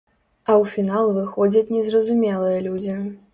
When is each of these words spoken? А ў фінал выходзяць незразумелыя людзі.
А 0.45 0.51
ў 0.61 0.63
фінал 0.75 1.11
выходзяць 1.17 1.73
незразумелыя 1.77 2.57
людзі. 2.71 2.97